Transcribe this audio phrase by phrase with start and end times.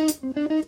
[0.00, 0.59] Música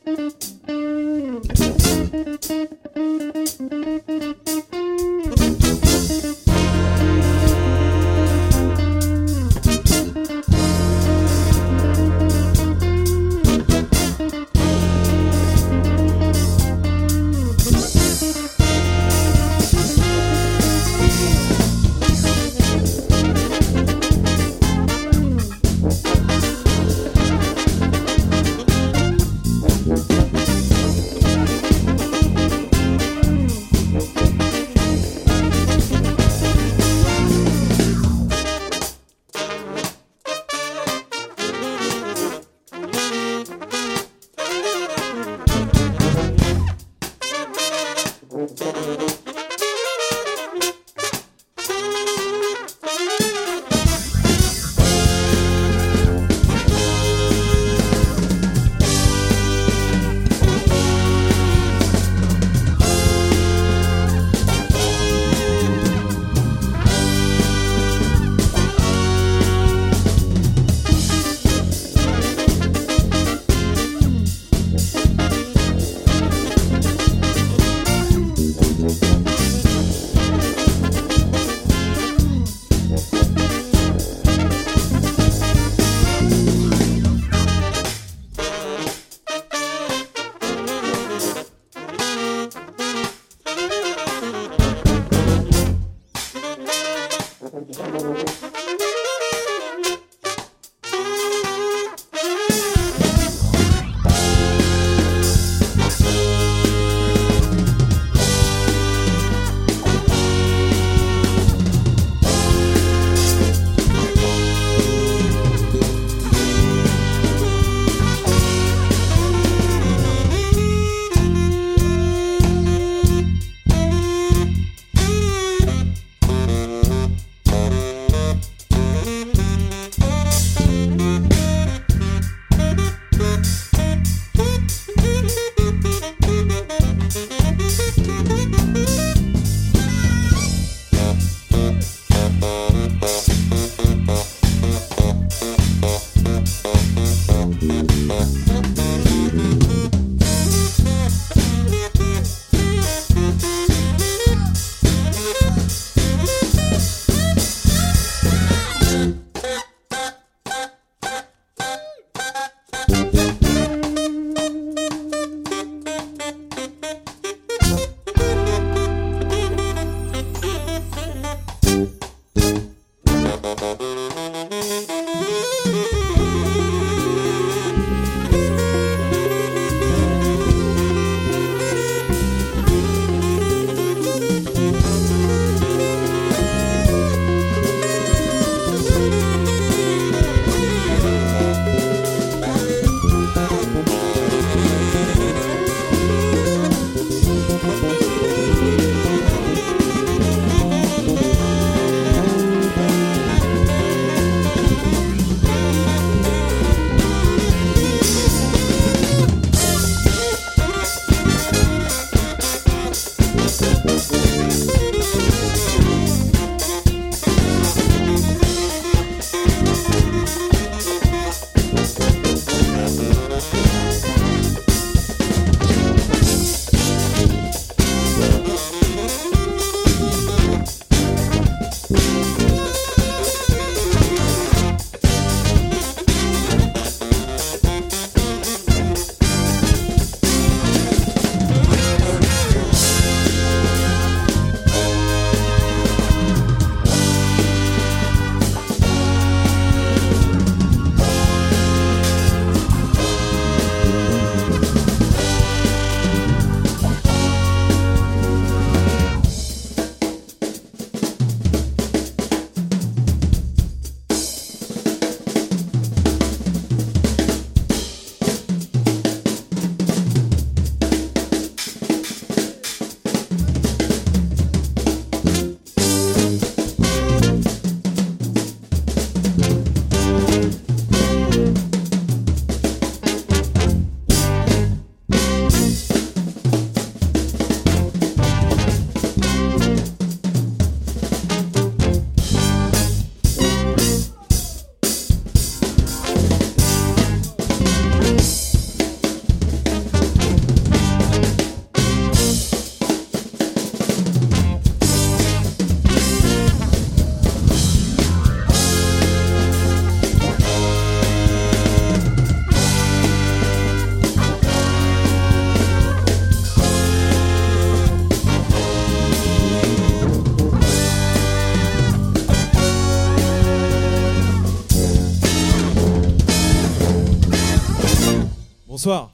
[328.84, 329.12] Bonsoir.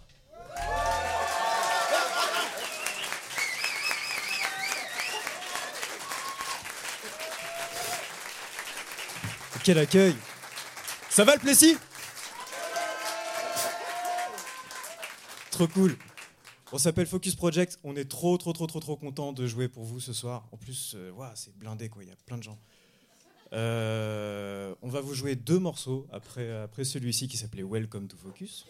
[9.62, 10.14] Quel accueil
[11.10, 11.76] Ça va le Plessis?
[15.50, 15.98] Trop cool.
[16.72, 17.78] On s'appelle Focus Project.
[17.84, 20.48] On est trop, trop, trop, trop, trop content de jouer pour vous ce soir.
[20.50, 22.02] En plus, euh, c'est blindé, quoi.
[22.02, 22.58] Il y a plein de gens.
[23.52, 28.64] Euh, on va vous jouer deux morceaux après, après celui-ci qui s'appelait Welcome to Focus.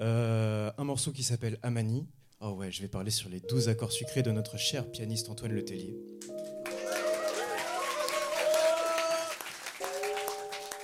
[0.00, 2.06] Euh, un morceau qui s'appelle Amani.
[2.40, 5.52] Oh ouais, je vais parler sur les 12 accords sucrés de notre cher pianiste Antoine
[5.52, 5.96] Letellier.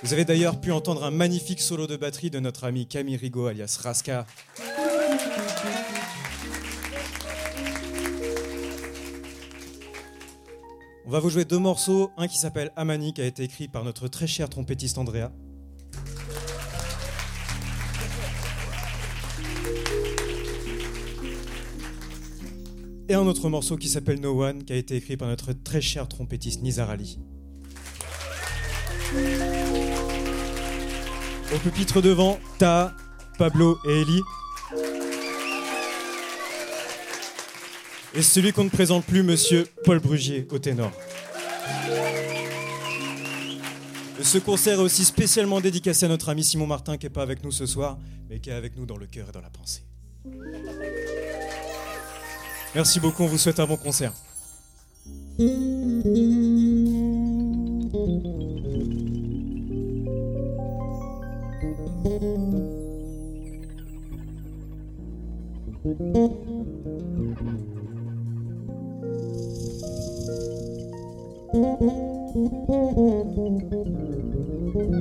[0.03, 3.47] Vous avez d'ailleurs pu entendre un magnifique solo de batterie de notre ami Camille Rigaud
[3.47, 4.25] alias Raska.
[11.05, 13.83] On va vous jouer deux morceaux, un qui s'appelle Amani qui a été écrit par
[13.85, 15.31] notre très cher trompettiste Andrea
[23.15, 25.79] et un autre morceau qui s'appelle No One, qui a été écrit par notre très
[25.79, 27.17] cher trompettiste Nizar Ali.
[31.53, 32.93] Au pupitre devant, Ta,
[33.37, 34.21] Pablo et Eli.
[38.15, 40.91] Et celui qu'on ne présente plus, monsieur Paul Brugier, au ténor.
[44.21, 47.43] Ce concert est aussi spécialement dédicacé à notre ami Simon Martin qui n'est pas avec
[47.43, 47.97] nous ce soir,
[48.29, 49.83] mais qui est avec nous dans le cœur et dans la pensée.
[52.75, 54.11] Merci beaucoup, on vous souhaite un bon concert.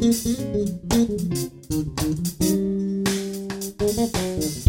[0.00, 0.26] Thank
[4.66, 4.67] you.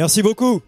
[0.00, 0.62] Merci beaucoup.